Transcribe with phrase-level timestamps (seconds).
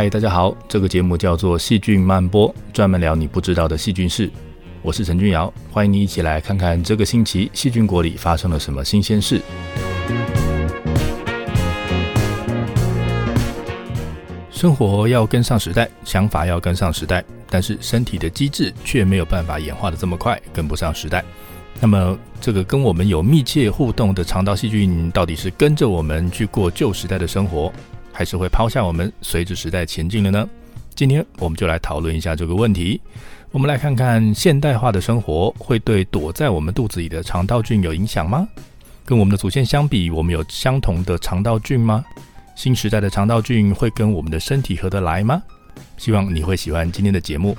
[0.00, 4.30] 嗨，大家好，这个节目叫做《细菌漫播》，专门聊你不知道的细菌事。
[4.80, 9.42] 我是陈君尧，欢迎你一起来看看这个星期细菌国里发生了什么新鲜事。
[14.50, 21.22] 生活要跟上时代，想法要跟上时代，但是身体的机制却没有办法演化的这么快，跟不上时代。
[21.78, 27.70] 那么，这个跟我们有密切互动的肠道细菌，到底是跟着我们去过旧时代的生活？
[28.20, 30.46] 还是会抛下我们，随着时代前进了呢？
[30.94, 33.00] 今天我们就来讨论一下这个问题。
[33.50, 38.46] 我们来看看现代化的生活会对躲在我们肚子里的肠道菌有影响吗？
[39.06, 42.04] 跟我们的祖先相比，我们有相同的肠道菌吗？
[42.54, 45.42] 新时代的肠道菌会跟我们的身体合得来吗？
[45.96, 47.56] 希望你会喜欢今天的节目。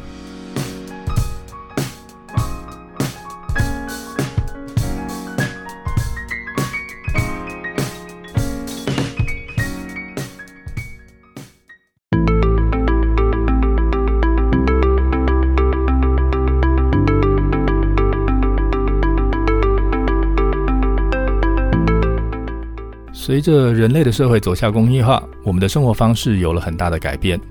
[23.42, 27.42] 随着人类的社会走向工业化，我们的生活方式有了很大的改变。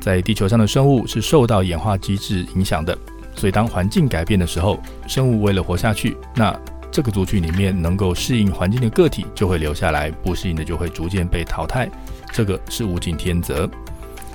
[0.00, 2.98] 在地球上的生物是受到演化机制影响的，
[3.32, 4.76] 所以当环境改变的时候，
[5.06, 6.52] 生物为了活下去，那
[6.90, 11.88] 这个族群里面能够适应环境的个体就会留下来，不适应的就会逐渐被淘汰。
[12.32, 13.70] 这个是物竞天择。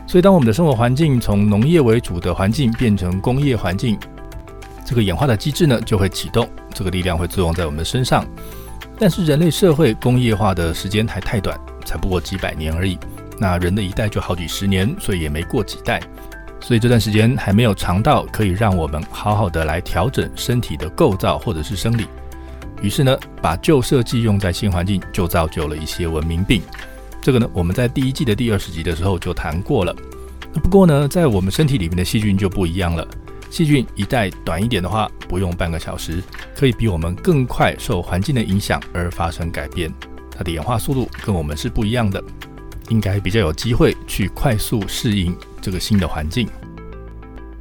[0.08, 4.00] 所以当我们的生活环境从农业为主的环境变成工业环境，
[4.86, 8.26] 这个演化的机制呢就会启动，这个力量会作用在我们的身上。
[9.02, 13.00] 但是人类社会工业化的时间还太短，才不过几百年而已。
[13.40, 16.00] 那人的一代就好几十年，所以也没过几代，
[16.60, 22.06] 所以这段时间还没有长到可以让我们好好的来调整身体的构造或者是生理。
[22.84, 26.62] 于是呢，把旧设计用在新环境，就造就了一些文明病。
[27.24, 29.96] 这个呢，我们在第一季的第二十集的时候就谈过了。
[30.62, 33.08] 不过呢，在我们身体里面的细菌就不一样了。
[33.52, 36.24] 细菌一代短一点的话，不用半个小时，
[36.56, 39.94] 可以比我们更快受环境的影响而发生改变。
[40.36, 42.24] 它的演化速度跟我们是不一样的，
[42.88, 46.48] 应该比较有机会去快速适应这个新的环境。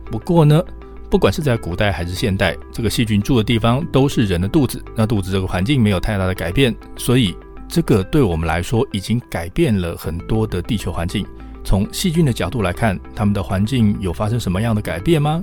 [0.07, 0.63] 不过呢，
[1.11, 7.37] 不管是在古代还是现代，这个细菌住的地方都是人的肚子，那肚子这个环境没有太大的改变，所以
[7.69, 11.27] 这个对我们来说已经改变了很多的地球环境。
[11.65, 15.43] 从细菌的角度来看，它们的环境有发生什么样的改变吗？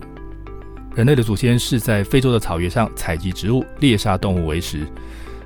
[0.97, 4.79] 人类的祖先是在非洲的草原上采集植物、猎杀动物为食。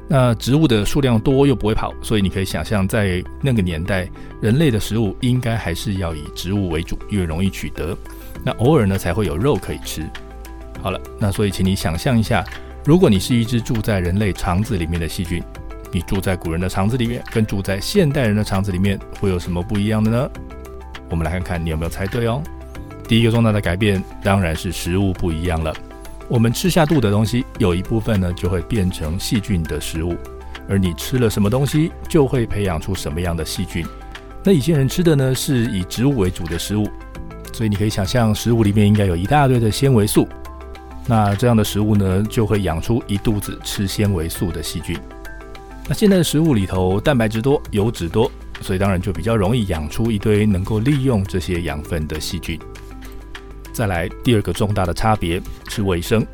[0.07, 4.09] 那植物的数量多又不会跑，所以你可以想象，在那个年代，
[4.41, 7.97] 人类的食物应该还是要以植物为主，因为容易取得。
[8.45, 10.09] 那偶尔呢，才会有肉可以吃。
[10.81, 12.45] 好了，那所以请你想象一下，
[12.85, 15.44] 如果你是一只住在人类肠子里面的细菌，
[15.91, 20.29] 你住在古人的肠子里面，跟住在现代人的肠子里面会有什么不一样的呢？
[21.09, 22.41] 我们来看看你有没有猜对哦。
[23.11, 25.75] 第一个重大的改变当然是食物不一样了。
[26.29, 30.16] 我们吃下肚的东西，有一部分呢就会变成细菌的食物，
[30.69, 33.85] 而你吃了什么东西，就会培养出什么样的细菌。
[34.46, 36.90] 那以前人吃的呢是以植物为主的食物，
[37.52, 40.25] 所以你可以想象，食物里面应该有一大堆的纤维素。
[41.05, 44.97] 那这样的食物呢，就会养出一肚子吃纤维素的细菌。
[45.85, 48.31] 那现在的食物里头蛋白质多，油脂多，
[48.61, 52.58] 所以当然就比较容易养出一堆能够利用这些养分的细菌。
[53.73, 56.26] 再来第二个重大的差别是卫生。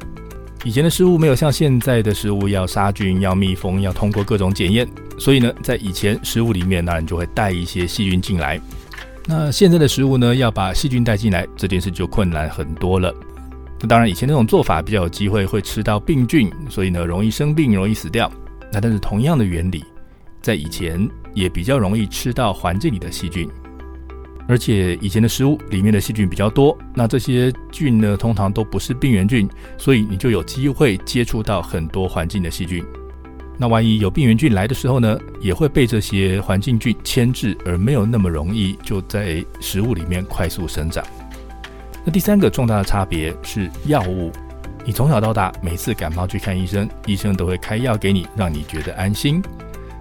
[0.64, 4.88] 以前的食物没有像现在的食物要杀菌、要密封、要通过各种检验，
[5.18, 8.60] 所以呢，在以前食物里面当然就会带一些细菌进来。
[9.26, 13.14] 那现在的食物呢，要把细菌带进来这件事就困难很多了。
[13.80, 18.30] 那当然，以前那种做法比较有机会会吃到病菌，所以呢容易生病、容易死掉。
[18.72, 19.84] 那但是同样的原理，
[20.42, 23.48] 在以前也比较容易吃到环境里的细菌，
[24.48, 29.48] 而且以前的食物里面的细菌比较多，那这些菌呢通常都不是病原菌，
[29.78, 32.84] 所以你就有机会接触到很多环境的细菌。
[33.58, 41.04] 那万一有病原菌来的时候呢，也会被这些环境菌牵制，而没有那么容易就在食物里面快速生长。
[42.06, 44.32] 那第三个重大的差别是药物。
[44.86, 49.44] 你从小到大每次感冒去看医生，医生都会开药给你，让你觉得安心。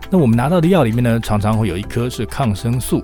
[0.08, 3.02] 那我们拿到的药里面呢，常常会有一颗是抗生素。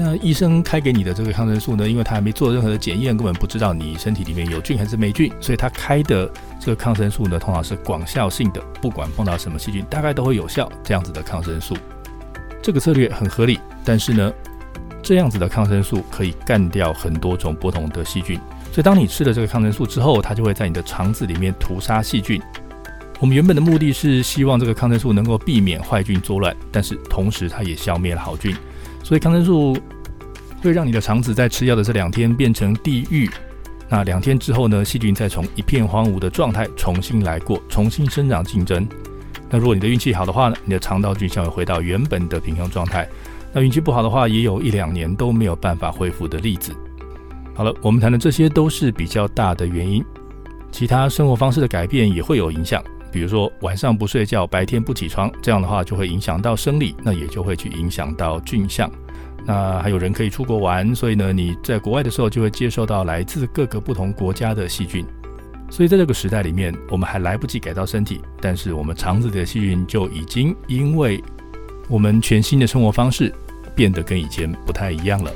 [0.00, 6.30] 那医生开给你的这个抗生素呢，因为他还没做任何的检验，根本不知道你身体里面有菌还是没菌，所以他开的
[6.60, 10.70] 这个抗生素呢，通常是广效性的，不管碰到什么细菌，大概都会有效。
[10.84, 11.76] 这样子的抗生素，
[12.62, 13.58] 这个策略很合理。
[13.84, 14.32] 但是呢，
[15.02, 18.38] 这样子的抗生素可以干掉很多种不同的细菌，
[18.70, 22.40] 所以当你吃了这个抗生素之后，它就会在你的肠子里面屠杀细菌。
[23.18, 28.54] 我们原本的目的是希望这个抗生素能够避免坏菌作乱，但是同时它也消灭了好菌，
[29.08, 29.74] 所以抗生素
[30.62, 33.26] 会让你的肠子在吃药的这两天变成地狱。
[33.88, 38.86] 那两天之后呢，细菌再从一片荒芜的状态重新来过，重新生长竞争。
[39.48, 43.08] 那如果你的运气好的话呢，你的肠道菌相会回到原本的平衡状态。
[43.50, 46.70] 那运气不好的话，也有一两年都没有办法恢复的例子。
[47.54, 50.04] 好了，我们谈的这些都是比较大的原因，
[50.70, 52.84] 其他生活方式的改变也会有影响。
[53.10, 58.90] 比如说晚上不睡觉，白天不起床，这样的话就会影响到生理，那也就会去影响到菌相。
[59.44, 65.04] 那还有人可以出国玩，所以呢你在国外的时候就会接受到来自各个不同国家的细菌。
[65.70, 71.22] 所以在这个时代里面，我们还来不及改造身体，但是我们肠子里的细菌就已经因为。
[71.90, 73.34] 我们全新的生活方式
[73.74, 75.32] 变得跟以前不太一样了。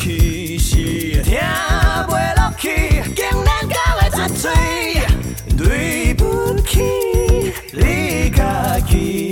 [0.00, 0.76] 去，是
[1.22, 1.38] 听
[2.08, 4.50] 袂落去，竟然到会十岁，
[5.58, 6.80] 对不起，
[7.74, 9.29] 你家己。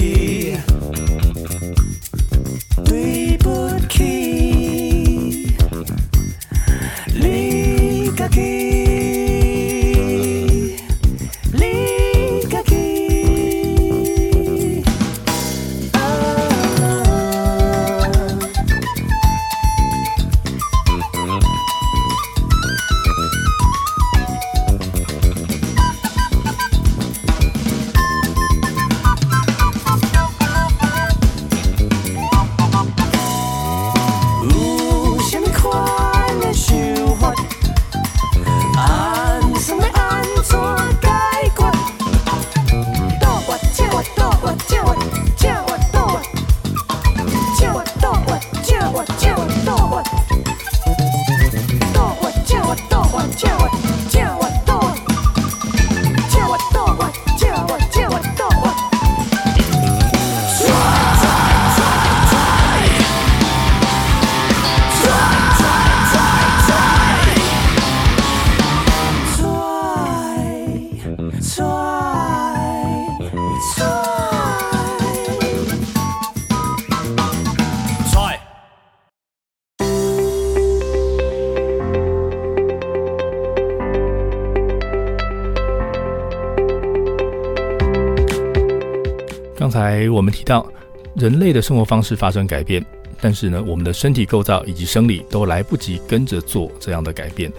[90.18, 90.66] 我们提到，
[91.14, 92.84] 人类的生活方式发生改变，
[93.20, 97.52] 但是呢，我们的身体构造以及生理都来不及跟着做这样的改变。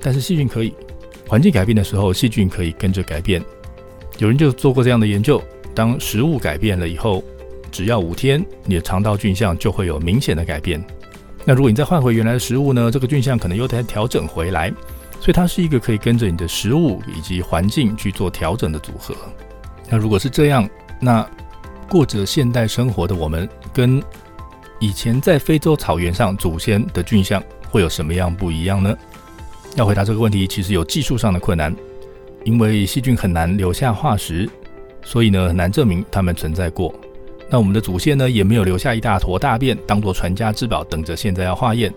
[0.00, 0.74] 但是细菌可以，
[1.28, 3.40] 环境改变的时候，细菌可以跟着改变。
[4.18, 5.40] 有人就做过这样的研究：
[5.74, 7.22] 当食物改变了以后，
[7.70, 10.84] 只要五天，你的肠道菌相就会有明显的改变。
[11.44, 12.90] 那如果你再换回原来的食物呢？
[12.90, 14.72] 这个菌相可能又得调整回来。
[15.20, 19.14] 所以它是一个可以跟着你的食物以及环境去做调整的组合。
[19.88, 20.68] 那如果是这样，
[21.00, 21.24] 那
[21.92, 24.02] 过着现代生活的我们，跟
[24.78, 28.96] 以前在非洲草原上祖先的菌相会有什么样不一样呢？
[29.76, 31.76] 要回答这个问题，其实有技术上的困难，
[32.44, 34.48] 因为细菌很难留下化石，
[35.04, 36.94] 所以呢很难证明它们存在过。
[37.50, 41.92] 那我们的祖先呢也没有留下一大坨大便当做传家之宝，等着现在要化验。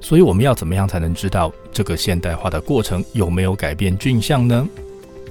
[0.00, 4.68] 所以我们要怎么样才能知道这个现代化的过程有没有改变菌相呢？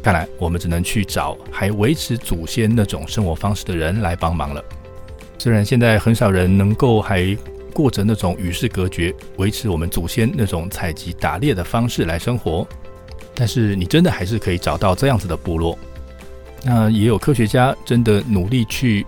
[0.01, 4.63] 看来我们只能去找还维持祖先那种生活方式的人来帮忙了。
[5.37, 7.37] 虽然现在很少人能够还
[7.73, 12.67] 过着那种与世隔绝、维持我们祖先那种采集打猎的方式来生活，
[13.33, 15.77] 但是你真的还是可以找到这样子的部落。
[16.63, 19.05] 那也有科学家真的努力去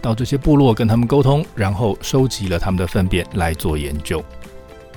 [0.00, 4.24] 到这些部落跟他们沟通，然后收集了他们的粪便来做研究。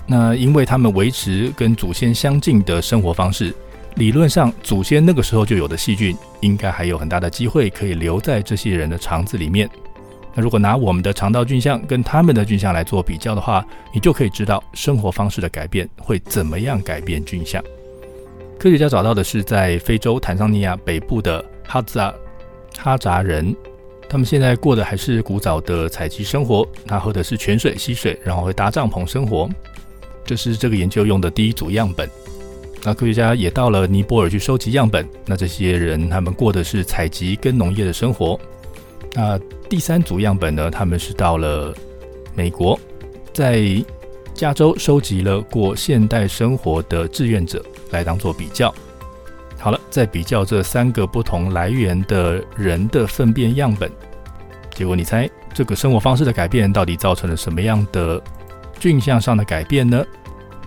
[0.07, 3.53] 那因为他们维持跟祖先相近的生活方式，
[3.95, 9.69] 理论上祖先那个时候就有的细菌，应该还有很大的机会可以留在这些人的肠子里面。
[10.33, 17.63] 那如果拿我们的肠道菌相跟他们的菌相来做比较的话，你就可以知道生活方式的改变会怎么样改变菌相。
[18.59, 22.13] 科学家找到的是在非洲坦桑尼亚北部的哈扎
[22.77, 23.55] 哈扎人，
[24.09, 29.49] 他们现在过的还是古早的采集生活，他喝的是泉水溪水，然后会搭帐篷生活。
[30.25, 32.09] 这是这个研究用的第一组样本。
[32.85, 35.07] 那科学家也到了尼泊尔去收集样本。
[35.25, 38.39] 那这些人他们过的是采集跟农业的生活。
[39.13, 40.69] 那第三组样本呢？
[40.69, 41.73] 他们是到了
[42.35, 42.79] 美国，
[43.33, 43.83] 在
[44.33, 48.73] 加州收集了过现代生活的志愿者来当做比较。
[49.57, 53.91] 好了，在比较这三个不同来源的人的粪便样本，
[54.75, 58.21] 结果你猜这个生活方式的改变到底造成了什么样的？
[58.77, 60.05] 菌相上的改变呢？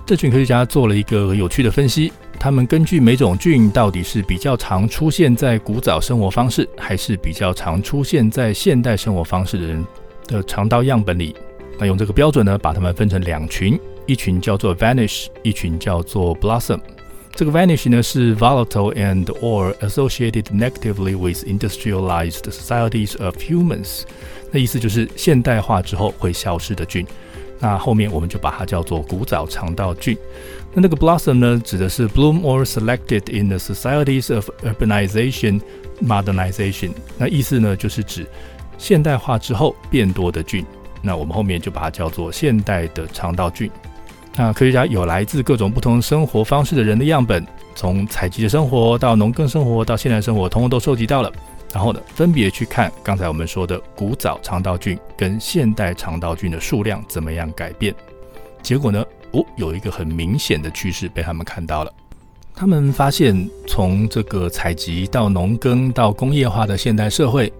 [0.08, 2.10] 这群科学家做了一个有趣的分析。
[2.40, 9.84] 他们根据每种菌到底是比较常出现在古早生活方式，还是比较常出现在现代生活方式的人
[10.26, 11.36] 的肠道样本里，
[11.78, 16.80] 那用这个标准呢，把它们分成两群，一群叫做 Vanish，一群叫做 Blossom。
[17.34, 24.04] 这个 Vanish 呢是 volatile and or associated negatively with industrialized societies of humans，
[24.50, 27.06] 那意思就是现代化之后会消失的菌。
[27.60, 30.16] 那后面我们就把它叫做古早肠道菌。
[30.72, 35.60] 那那个 blossom 呢，指的是 bloom or selected in the societies of urbanization
[36.02, 36.90] modernization。
[37.16, 38.26] 那意思呢，就是指
[38.76, 40.64] 现代化之后变多的菌。
[41.02, 43.70] 那我们后面就把它叫做现代的肠道菌。
[44.36, 51.32] 那科学家有来自各种不同生活方式的人的样本，从采集的生活到农耕生活到现代生活，通通都收集到了。
[51.72, 57.94] 然后呢，分别去看刚才我们说的古早肠道菌跟现代肠道菌的数量怎么样改变。
[58.62, 61.92] 结果呢，哦，有一个很明显的趋势被他们看到了。
[62.54, 67.52] 他们发现，从这个采集到农耕到工业化的现代社会，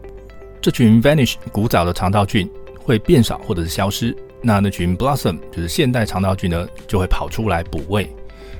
[0.60, 2.50] 这群 vanish 古早的肠道菌
[2.82, 4.16] 会变少或者是消失。
[4.42, 8.10] 那那群 blossom 就是现代肠道菌呢，就会跑出来补位。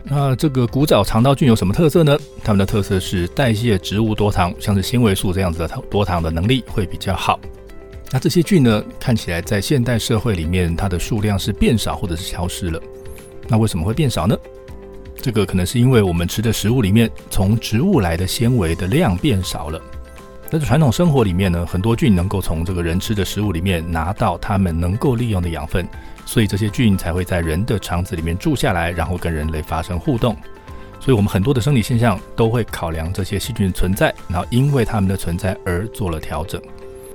[0.05, 2.19] 那这个古早肠道菌有什么特色呢？
[2.43, 7.39] 它们的特色是代谢植物多糖，像是纤维素这样子的多糖的能力会比较好。
[8.11, 12.81] 那这些菌呢，看起来在现代社会里面，它的数量是变少或者是消失了。
[13.47, 14.35] 那为什么会变少呢？
[15.21, 19.81] 这个可能是因为我们吃的食物里面从植物来的纤维的量变少了。
[20.51, 25.87] 在传统生活里面呢，很多菌能够从这个人吃的食物里面拿到它们能够利用的养分。
[26.25, 30.35] 所以这些菌才会在人的肠子里面住下来，然后跟人类发生互动。
[31.01, 36.61] 所以，我们很多的生理现象都会考量这些细菌的存在，然后因为它们的存在而做了调整。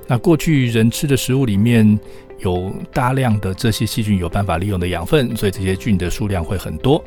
[0.06, 1.98] 那过去人吃的食物里面
[2.38, 7.02] 有大量的这些细菌有办法利用的养分，所以这些菌的数量会很多。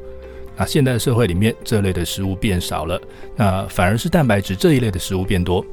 [0.56, 3.02] 那现代社会里面这类的食物变少了，
[3.36, 5.66] 那反而是蛋白质这一类的食物变多。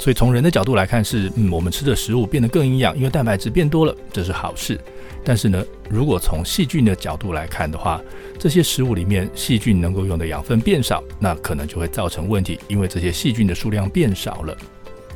[0.00, 4.80] 所以从人的角度来看，是嗯，我们吃的食物变得更营养，因为蛋白质变多了，这是好事。
[5.22, 8.00] 但是呢，如果从细菌的角度来看的话，
[8.38, 14.56] 这些食物里面细菌能够用的养分变少，那可能就会造成问题，因为这些细菌的数量变少了。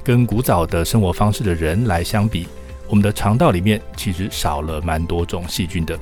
[0.03, 2.47] 跟古早的生活方式的人来相比，
[2.87, 5.99] 我们的肠道里面其实少了蛮多种细菌的。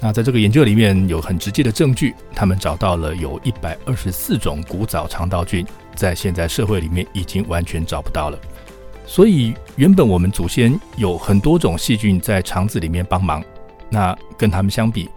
[0.00, 5.66] 那在这个研究里面有很直接的证据，他们找到了有一百二十四种古早肠道菌，
[5.98, 8.38] 在现在社会里面已经完全找不到了。
[9.04, 13.42] 所以原本我们祖先有很多种细菌在肠子里面帮忙，
[13.90, 15.10] 那跟他们相比，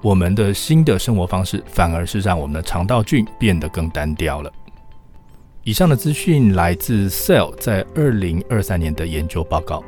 [0.00, 4.50] 我们的新的生活方式反而是让我们的肠道菌变得更单调了。
[5.64, 9.84] 以上的资讯来自 Cell 在二零二三年的研究报告。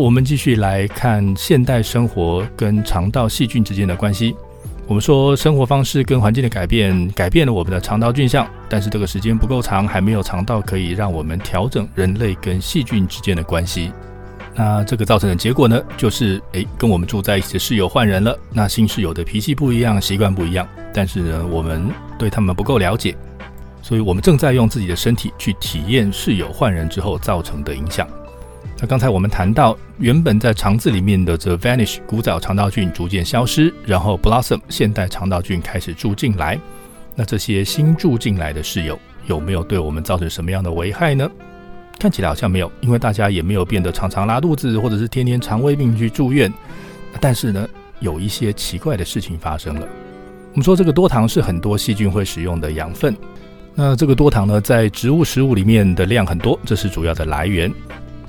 [0.00, 4.34] 我们继续来看现代生活跟肠道细菌之间的关系。
[4.86, 13.92] 我们说生活方式跟环境的改变，改变了我们的肠道菌相，但是这个时间不够长，还没有肠道可以让我们调整人类跟细菌之间的关系。
[14.54, 18.34] 那这个造成的结果呢，就是诶，跟我们住在一起的室友换人了。
[18.54, 21.86] 那新室友的脾气不一样，习惯不一样，但是呢，我们
[22.18, 23.14] 对他们不够了解，
[23.82, 28.08] 所以我们正在用自己的身体去体验室友换人之后造成的影响。
[28.82, 36.58] 那刚才我们谈到，原本在肠子里面的这 vanish 古早肠道菌逐渐消失，然后 blossom 现代肠道菌开始住进来。
[37.14, 41.30] 那这些新住进来的室友有没有对我们造成什么样的危害呢？
[41.98, 46.50] 看起来好像没有，因为大家也没有变得常常拉肚子，或者是天天肠胃病去住院。
[47.20, 49.86] 但是呢，有一些奇怪的事情发生了。
[50.52, 53.14] 我们说这个多糖是很多细菌会使用的养分。
[53.74, 57.70] 那这个多糖呢，在植物食物里面的量很多，这是主要的来源。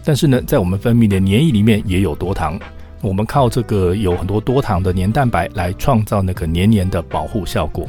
[0.04, 2.60] 但是呢，在我们分泌的粘液里面也有多糖。
[3.02, 7.88] 我们靠这个有很多多糖的粘蛋白来创造那个黏黏的保护效果。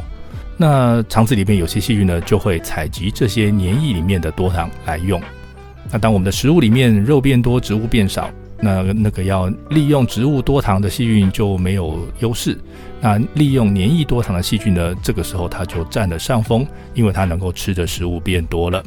[0.56, 5.20] 那肠子里面有些细菌呢，就会采集这些粘液里面的多糖来用。
[5.90, 12.56] 那当我们的食物里面肉变多，植物变少，那那个要利用植物多糖的细菌就没有优势。
[13.00, 18.82] 那利用黏液多糖的细菌呢，这个时候它就占了上风，因为它能够吃的食物变多了。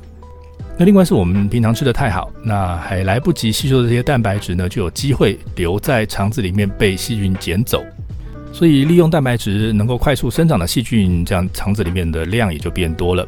[0.78, 7.82] 那另外是我们平常吃的太好，那还来不及吸收的这些蛋白质呢，就有机会留在肠子里面被细菌捡走。
[8.52, 13.26] 所以利用蛋白质能够快速生长的细菌，这样肠子里面的量也就变多了。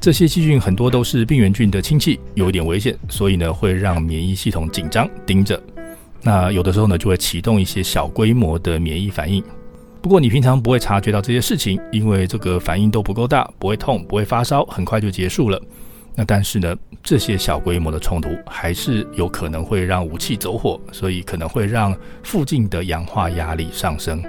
[0.00, 5.62] 这些细菌很多都是病原菌的亲戚，有一点危险，所以呢会让免疫系统紧张盯着。
[6.22, 9.44] 那有的时候呢就会启动一些小规模的免疫反应。
[10.00, 15.60] 不过你平常不会察觉到这些事情，因为这个反应都不够大，不会痛，不会发烧，很快就结束了。
[16.14, 24.22] 那但是呢这些小规模的冲突还是有可能会让武器走火，所以可能会让附近的氧化压力上升。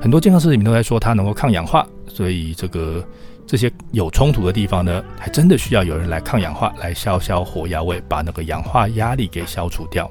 [0.00, 3.04] 很多健康食品都在说它能够抗氧化，所以这个。
[3.46, 10.10] 这些有冲突的地方呢，还真的需要有人来抗氧化，来消消火药味，把那个氧化压力给消除掉。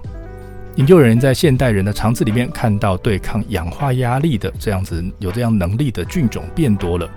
[0.75, 7.09] 研究人员在现代人的肠子里面看到对抗氧化压力的这样子有这样能力的菌种变多了。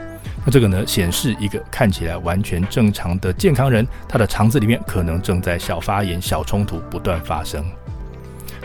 [0.46, 7.64] 那这个呢，显示一个看起来完全正常的健康人，他的肠子里面可能正在小发炎、小冲突不断发生。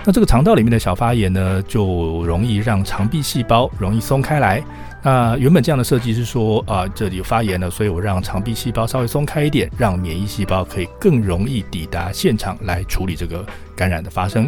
[0.05, 4.63] 那这个肠道里面的小发炎呢，就容易让肠壁细胞容易松开来。
[5.01, 13.43] 那原本这样的设计是说啊，这里有发炎了，所以我让肠壁细胞稍微松开一点，让免疫细胞可以更容易抵达现场来处理这个
[13.75, 14.47] 感染的发生。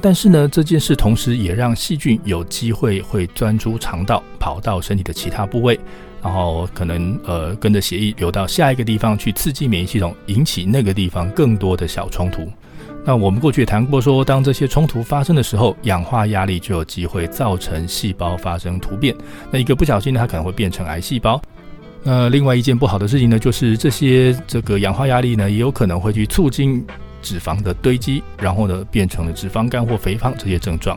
[0.00, 5.78] 但是呢，这件事同时也让细菌有机会会钻出肠道，跑到身体的其他部位，
[6.22, 12.48] 然后可能呃跟着血液流到下一个地方去刺激免疫系统，引起那个地方更多的小冲突。
[13.04, 19.12] 那我们过去也谈过，说当这些冲突发生的时候，氧化压力就有机会造成细胞发生突变。
[19.50, 21.42] 那一个不小心呢，它可能会变成癌细胞。
[22.04, 26.86] 那另外一件不好的事情呢，就是这些这个氧化压力呢，也有可能会去促进
[27.20, 30.96] 脂肪的堆积，然后呢，变成了脂肪肝或肥胖这些症状。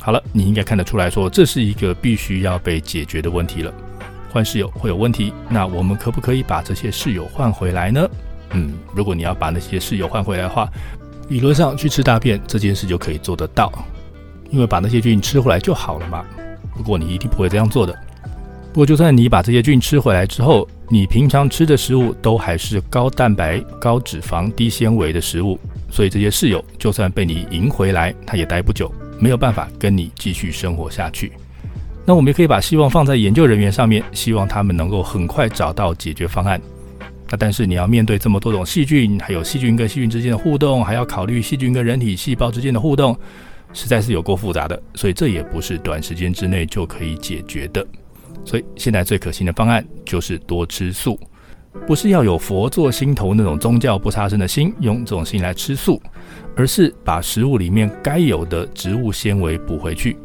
[0.00, 3.72] 好了，你应该看得出来说，这是一个必须要被解决的问题了。
[4.34, 8.10] 换室友会有问题，那我们可不可以把这些室友换回来呢？
[8.50, 10.68] 嗯，如果你要把那些室友换回来的话，
[11.28, 13.72] 理论上去吃大便这件事就可以做得到，
[14.50, 16.24] 因为把那些菌吃回来就好了嘛。
[16.76, 17.96] 不过你一定不会这样做的。
[18.72, 25.56] 不过就算你把这些菌吃回来之后，你平常吃的食物都还是高蛋白、高脂肪、低纤维的食物，
[25.92, 31.32] 所以这些室友就算被你赢回来，他也待不久，没有办法跟你继续生活下去。
[32.06, 36.60] 那我们也可以把希望放在研究人员上面，希望他们能够很快找到解决方案。
[37.30, 43.18] 那但是你要面对这么多种细菌，还有细菌跟细菌之间的互动，还要考虑细菌跟人体细胞之间的互动，
[43.72, 44.80] 实在是有够复杂的。
[44.94, 47.84] 所以这也不是短时间之内就可以解决的。
[48.44, 51.18] 所以现在最可行的方案就是多吃素，
[51.86, 56.00] 不是要有佛做心头那种宗教不杀生的心，用这种心来吃素，
[56.54, 60.18] 而是把食物里面该有的植物纤维补回去。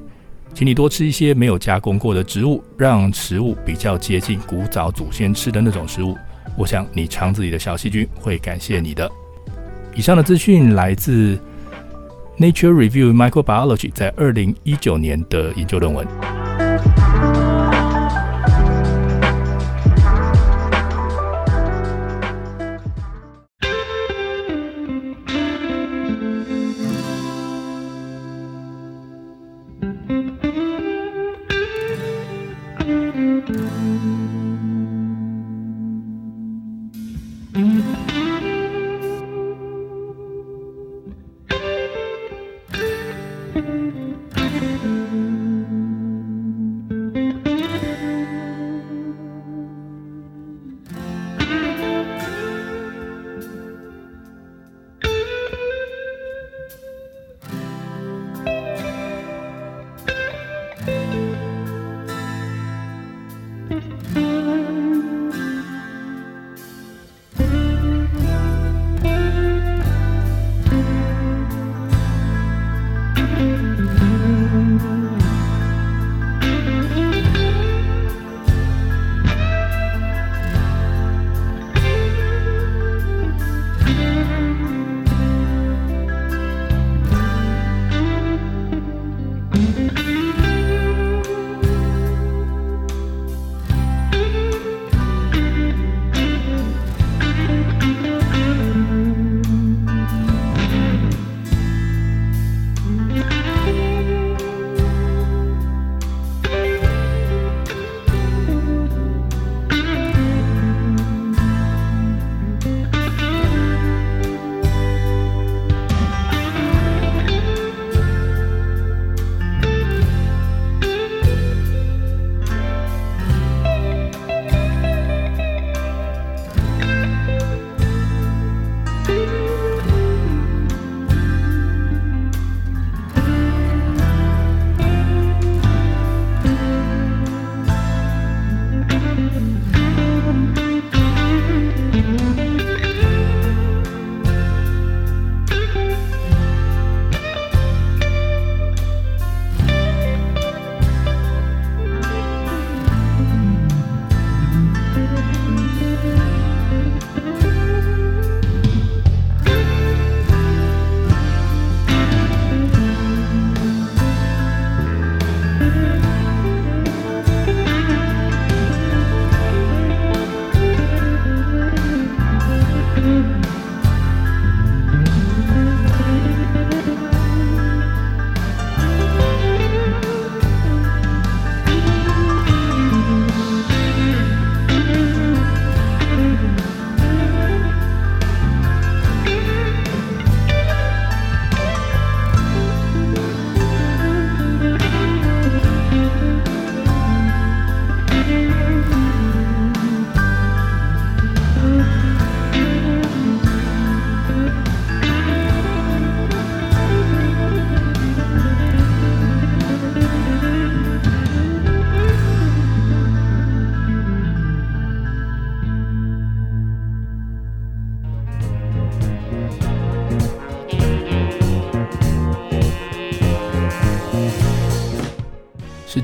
[0.54, 6.18] 请你多吃一些没有加工过的植物，让食物比较接近古早祖先吃的那种食物。
[6.58, 9.10] 我想你肠子里的小细菌会感谢你的。
[9.96, 11.36] 以上的资讯来自
[12.38, 16.49] 《Nature Review Microbiology》在二零一九年的研究论文。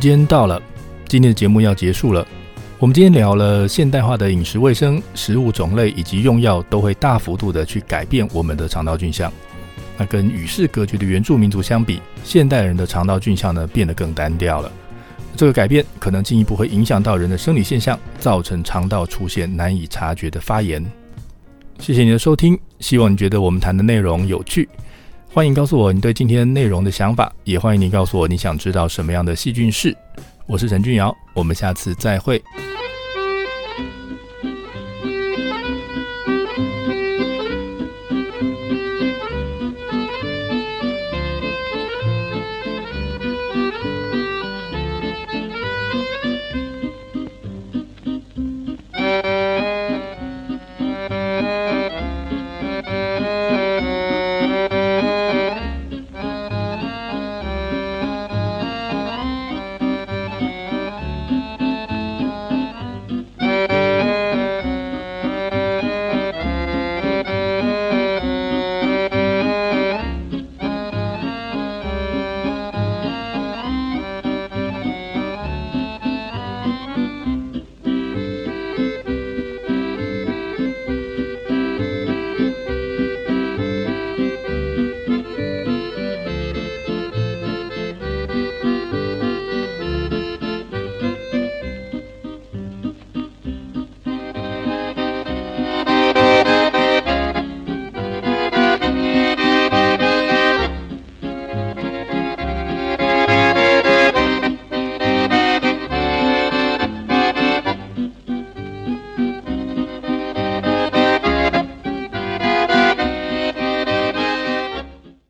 [0.05, 0.61] 时间到了，
[1.07, 2.23] 今天的节目要结束了。
[2.77, 9.33] 我们今天聊了现代化的饮食卫生、食物种类以及用药都会大幅度的去改变我们的肠道菌相。
[9.97, 14.71] 那跟与世隔绝的原住民族相比，现代人的肠道菌相呢变得更单调了。
[15.35, 20.85] 这个改变可能进一步会影响到人的生理现象，造成肠道出现难以察觉的发炎。
[21.79, 24.69] 谢谢你的收听，希望你觉得我们谈的内容有趣。
[25.35, 29.93] 欢迎告诉我你对今天内容的想法，也欢迎你告诉我你想知道什么样的细菌是。
[30.45, 32.41] 我是陈俊尧，我们下次再会。